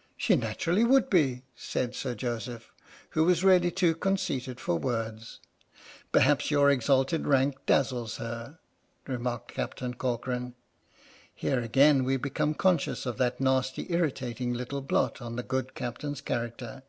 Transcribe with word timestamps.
"She 0.16 0.36
naturally 0.36 0.84
would 0.84 1.10
be," 1.10 1.42
said 1.54 1.94
Sir 1.94 2.14
Joseph, 2.14 2.72
who 3.10 3.24
was 3.24 3.44
really 3.44 3.70
too 3.70 3.94
conceited 3.94 4.58
for 4.58 4.76
words." 4.78 5.38
Perhaps 6.12 6.50
your 6.50 6.70
exalted 6.70 7.26
rank 7.26 7.56
dazzles 7.66 8.16
her," 8.16 8.58
re 9.06 9.18
marked 9.18 9.52
Captain 9.52 9.92
Corcoran. 9.92 10.54
Here 11.34 11.60
again 11.60 12.04
we 12.04 12.16
become 12.16 12.54
conscious 12.54 13.04
of 13.04 13.18
that 13.18 13.38
nasty 13.38 13.88
irritating 13.92 14.54
little 14.54 14.80
blot 14.80 15.20
on 15.20 15.36
the 15.36 15.42
good 15.42 15.74
Captain's 15.74 16.22
character. 16.22 16.82